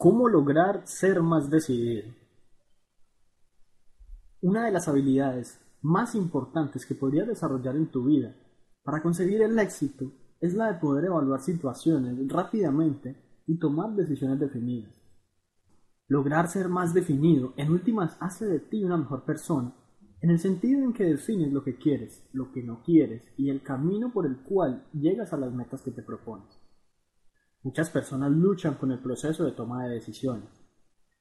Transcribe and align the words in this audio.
¿Cómo 0.00 0.28
lograr 0.28 0.82
ser 0.84 1.22
más 1.22 1.50
decidido? 1.50 2.14
Una 4.40 4.64
de 4.64 4.70
las 4.70 4.86
habilidades 4.86 5.58
más 5.82 6.14
importantes 6.14 6.86
que 6.86 6.94
podrías 6.94 7.26
desarrollar 7.26 7.74
en 7.74 7.88
tu 7.88 8.04
vida 8.04 8.32
para 8.84 9.02
conseguir 9.02 9.42
el 9.42 9.58
éxito 9.58 10.12
es 10.40 10.54
la 10.54 10.72
de 10.72 10.78
poder 10.78 11.06
evaluar 11.06 11.40
situaciones 11.40 12.16
rápidamente 12.28 13.16
y 13.48 13.58
tomar 13.58 13.90
decisiones 13.96 14.38
definidas. 14.38 14.94
Lograr 16.06 16.46
ser 16.46 16.68
más 16.68 16.94
definido 16.94 17.52
en 17.56 17.72
últimas 17.72 18.16
hace 18.20 18.46
de 18.46 18.60
ti 18.60 18.84
una 18.84 18.98
mejor 18.98 19.24
persona 19.24 19.74
en 20.20 20.30
el 20.30 20.38
sentido 20.38 20.80
en 20.80 20.92
que 20.92 21.06
defines 21.06 21.52
lo 21.52 21.64
que 21.64 21.76
quieres, 21.76 22.24
lo 22.32 22.52
que 22.52 22.62
no 22.62 22.84
quieres 22.84 23.24
y 23.36 23.50
el 23.50 23.64
camino 23.64 24.12
por 24.12 24.26
el 24.26 24.36
cual 24.44 24.86
llegas 24.92 25.32
a 25.32 25.38
las 25.38 25.52
metas 25.52 25.82
que 25.82 25.90
te 25.90 26.04
propones. 26.04 26.67
Muchas 27.68 27.90
personas 27.90 28.30
luchan 28.30 28.76
con 28.76 28.92
el 28.92 28.98
proceso 28.98 29.44
de 29.44 29.52
toma 29.52 29.84
de 29.84 29.96
decisiones. 29.96 30.48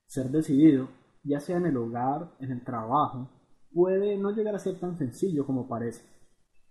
Ser 0.06 0.30
decidido, 0.30 0.88
ya 1.22 1.42
sea 1.42 1.58
en 1.58 1.66
el 1.66 1.76
hogar, 1.76 2.38
en 2.40 2.54
el 2.54 2.64
trabajo, 2.64 3.30
puede 3.74 4.18
no 4.18 4.32
llegar 4.32 4.56
a 4.56 4.60
ser 4.60 4.80
tan 4.80 4.98
sencillo 4.98 5.46
como 5.46 5.68
parece. 5.68 6.06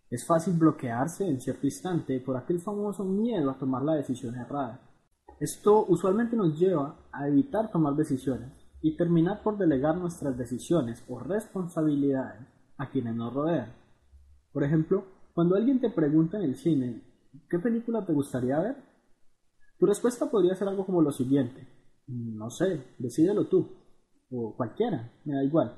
Es 0.08 0.26
fácil 0.26 0.54
bloquearse 0.54 1.28
en 1.28 1.42
cierto 1.42 1.66
instante 1.66 2.18
por 2.20 2.38
aquel 2.38 2.58
famoso 2.58 3.04
miedo 3.04 3.50
a 3.50 3.58
tomar 3.58 3.82
la 3.82 3.96
decisión 3.96 4.34
errada. 4.36 4.80
Esto 5.40 5.84
usualmente 5.90 6.36
nos 6.36 6.58
lleva 6.58 7.10
a 7.12 7.28
evitar 7.28 7.70
tomar 7.70 7.94
decisiones 7.96 8.52
y 8.80 8.96
terminar 8.96 9.42
por 9.42 9.58
delegar 9.58 9.98
nuestras 9.98 10.38
decisiones 10.38 11.04
o 11.06 11.18
responsabilidades 11.18 12.46
a 12.78 12.88
quienes 12.88 13.14
nos 13.14 13.34
rodean. 13.34 13.74
Por 14.54 14.64
ejemplo, 14.64 15.04
cuando 15.34 15.54
alguien 15.54 15.82
te 15.82 15.90
pregunta 15.90 16.38
en 16.38 16.44
el 16.44 16.56
cine, 16.56 17.02
¿qué 17.50 17.58
película 17.58 18.06
te 18.06 18.14
gustaría 18.14 18.58
ver? 18.58 18.95
Tu 19.78 19.86
respuesta 19.86 20.30
podría 20.30 20.54
ser 20.54 20.68
algo 20.68 20.86
como 20.86 21.02
lo 21.02 21.12
siguiente. 21.12 21.66
No 22.06 22.50
sé, 22.50 22.82
decídelo 22.98 23.46
tú. 23.48 23.68
O 24.30 24.56
cualquiera, 24.56 25.12
me 25.24 25.34
da 25.34 25.44
igual. 25.44 25.76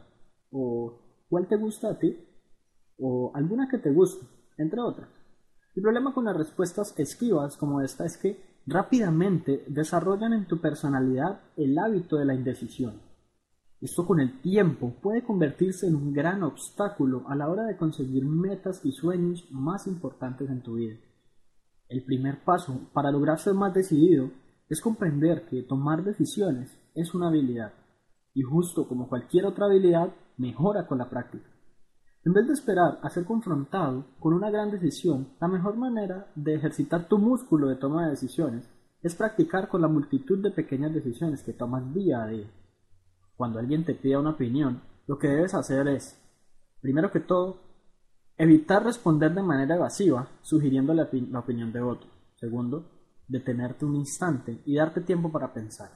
O 0.50 1.24
¿cuál 1.28 1.48
te 1.48 1.56
gusta 1.56 1.90
a 1.90 1.98
ti? 1.98 2.16
O 2.98 3.32
alguna 3.34 3.68
que 3.68 3.78
te 3.78 3.90
guste, 3.90 4.26
entre 4.56 4.80
otras. 4.80 5.08
El 5.74 5.82
problema 5.82 6.12
con 6.12 6.24
las 6.24 6.36
respuestas 6.36 6.98
esquivas 6.98 7.56
como 7.56 7.80
esta 7.82 8.04
es 8.04 8.16
que 8.16 8.60
rápidamente 8.66 9.64
desarrollan 9.68 10.32
en 10.32 10.46
tu 10.46 10.60
personalidad 10.60 11.40
el 11.56 11.78
hábito 11.78 12.16
de 12.16 12.24
la 12.24 12.34
indecisión. 12.34 13.00
Esto 13.80 14.06
con 14.06 14.18
el 14.18 14.40
tiempo 14.40 14.94
puede 15.00 15.22
convertirse 15.22 15.86
en 15.86 15.94
un 15.94 16.12
gran 16.12 16.42
obstáculo 16.42 17.24
a 17.28 17.36
la 17.36 17.48
hora 17.48 17.64
de 17.64 17.76
conseguir 17.76 18.24
metas 18.24 18.84
y 18.84 18.90
sueños 18.90 19.46
más 19.52 19.86
importantes 19.86 20.50
en 20.50 20.62
tu 20.62 20.74
vida. 20.74 20.96
El 21.88 22.04
primer 22.04 22.44
paso 22.44 22.90
para 22.92 23.10
lograr 23.10 23.38
ser 23.38 23.54
más 23.54 23.72
decidido 23.72 24.30
es 24.68 24.80
comprender 24.80 25.46
que 25.46 25.62
tomar 25.62 26.04
decisiones 26.04 26.78
es 26.94 27.14
una 27.14 27.28
habilidad 27.28 27.72
y 28.34 28.42
justo 28.42 28.86
como 28.86 29.08
cualquier 29.08 29.46
otra 29.46 29.66
habilidad 29.66 30.12
mejora 30.36 30.86
con 30.86 30.98
la 30.98 31.08
práctica. 31.08 31.48
En 32.24 32.34
vez 32.34 32.46
de 32.46 32.52
esperar 32.52 32.98
a 33.02 33.08
ser 33.08 33.24
confrontado 33.24 34.04
con 34.20 34.34
una 34.34 34.50
gran 34.50 34.70
decisión, 34.70 35.28
la 35.40 35.48
mejor 35.48 35.76
manera 35.76 36.30
de 36.34 36.56
ejercitar 36.56 37.08
tu 37.08 37.16
músculo 37.18 37.68
de 37.68 37.76
toma 37.76 38.04
de 38.04 38.10
decisiones 38.10 38.68
es 39.02 39.14
practicar 39.14 39.68
con 39.68 39.80
la 39.80 39.88
multitud 39.88 40.42
de 40.42 40.50
pequeñas 40.50 40.92
decisiones 40.92 41.42
que 41.42 41.54
tomas 41.54 41.94
día 41.94 42.22
a 42.22 42.26
día. 42.26 42.50
Cuando 43.34 43.58
alguien 43.58 43.84
te 43.84 43.94
pida 43.94 44.20
una 44.20 44.30
opinión, 44.30 44.82
lo 45.06 45.18
que 45.18 45.28
debes 45.28 45.54
hacer 45.54 45.88
es, 45.88 46.20
primero 46.82 47.10
que 47.10 47.20
todo, 47.20 47.67
Evitar 48.40 48.84
responder 48.84 49.34
de 49.34 49.42
manera 49.42 49.74
evasiva, 49.74 50.28
sugiriendo 50.42 50.94
la, 50.94 51.10
opinión 51.40 51.72
de 51.72 51.80
otro. 51.80 52.08
Segundo, 52.36 52.88
detenerte 53.26 53.84
un 53.84 53.96
instante 53.96 54.62
y 54.64 54.76
darte 54.76 55.00
tiempo 55.00 55.32
para 55.32 55.52
pensar. 55.52 55.90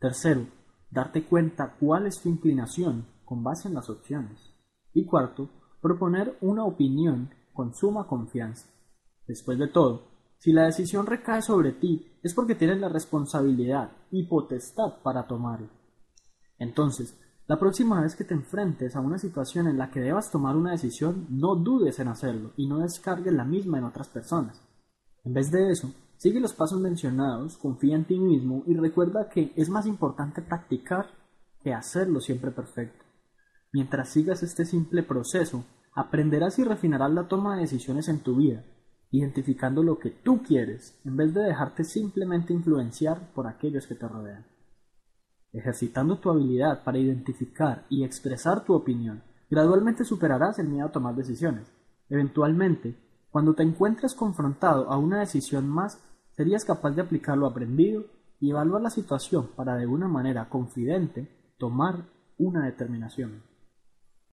Tercero, 0.00 0.48
darte 0.90 1.24
cuenta 1.24 1.76
cuál 1.78 2.08
es 2.08 2.20
tu 2.20 2.28
inclinación 2.28 3.06
con 3.24 3.44
base 3.44 3.68
en 3.68 3.74
las 3.74 3.88
opciones. 3.88 4.52
Y 4.92 5.06
cuarto, 5.06 5.48
proponer 5.80 6.36
una 6.40 6.64
opinión 6.64 7.30
con 7.52 7.72
suma 7.72 8.08
confianza. 8.08 8.68
Después 9.28 9.56
de 9.56 9.68
todo, 9.68 10.08
si 10.38 10.52
la 10.52 10.64
decisión 10.64 11.06
recae 11.06 11.40
sobre 11.40 11.70
ti, 11.70 12.18
es 12.20 12.34
porque 12.34 12.56
tienes 12.56 12.80
la 12.80 12.88
responsabilidad 12.88 13.92
y 14.10 14.24
potestad 14.24 15.00
para 15.04 15.28
tomarla. 15.28 15.70
Entonces, 16.58 17.16
la 17.48 17.60
próxima 17.60 18.00
vez 18.00 18.16
que 18.16 18.24
te 18.24 18.34
enfrentes 18.34 18.96
a 18.96 19.00
una 19.00 19.18
situación 19.18 19.68
en 19.68 19.78
la 19.78 19.90
que 19.90 20.00
debas 20.00 20.32
tomar 20.32 20.56
una 20.56 20.72
decisión, 20.72 21.26
no 21.30 21.54
dudes 21.54 22.00
en 22.00 22.08
hacerlo 22.08 22.52
y 22.56 22.66
no 22.66 22.78
descargues 22.78 23.32
la 23.32 23.44
misma 23.44 23.78
en 23.78 23.84
otras 23.84 24.08
personas. 24.08 24.60
En 25.24 25.32
vez 25.32 25.52
de 25.52 25.70
eso, 25.70 25.92
sigue 26.16 26.40
los 26.40 26.54
pasos 26.54 26.80
mencionados, 26.80 27.56
confía 27.56 27.94
en 27.94 28.04
ti 28.04 28.18
mismo 28.18 28.64
y 28.66 28.74
recuerda 28.74 29.28
que 29.28 29.52
es 29.54 29.68
más 29.68 29.86
importante 29.86 30.42
practicar 30.42 31.06
que 31.62 31.72
hacerlo 31.72 32.20
siempre 32.20 32.50
perfecto. 32.50 33.04
Mientras 33.72 34.08
sigas 34.08 34.42
este 34.42 34.64
simple 34.64 35.04
proceso, 35.04 35.64
aprenderás 35.94 36.58
y 36.58 36.64
refinarás 36.64 37.12
la 37.12 37.28
toma 37.28 37.54
de 37.54 37.62
decisiones 37.62 38.08
en 38.08 38.20
tu 38.20 38.34
vida, 38.34 38.64
identificando 39.12 39.84
lo 39.84 40.00
que 40.00 40.10
tú 40.10 40.42
quieres 40.42 40.98
en 41.04 41.16
vez 41.16 41.32
de 41.32 41.42
dejarte 41.42 41.84
simplemente 41.84 42.52
influenciar 42.52 43.32
por 43.34 43.46
aquellos 43.46 43.86
que 43.86 43.94
te 43.94 44.08
rodean. 44.08 44.44
Ejercitando 45.56 46.18
tu 46.18 46.28
habilidad 46.28 46.84
para 46.84 46.98
identificar 46.98 47.86
y 47.88 48.04
expresar 48.04 48.62
tu 48.62 48.74
opinión, 48.74 49.22
gradualmente 49.48 50.04
superarás 50.04 50.58
el 50.58 50.68
miedo 50.68 50.86
a 50.86 50.92
tomar 50.92 51.14
decisiones. 51.14 51.72
Eventualmente, 52.10 52.94
cuando 53.30 53.54
te 53.54 53.62
encuentres 53.62 54.14
confrontado 54.14 54.90
a 54.90 54.98
una 54.98 55.20
decisión 55.20 55.66
más, 55.66 55.98
serías 56.32 56.66
capaz 56.66 56.90
de 56.90 57.00
aplicar 57.00 57.38
lo 57.38 57.46
aprendido 57.46 58.04
y 58.38 58.50
evaluar 58.50 58.82
la 58.82 58.90
situación 58.90 59.48
para 59.56 59.76
de 59.76 59.86
una 59.86 60.08
manera 60.08 60.50
confidente 60.50 61.26
tomar 61.56 62.04
una 62.36 62.66
determinación. 62.66 63.42